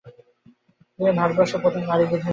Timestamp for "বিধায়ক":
2.03-2.27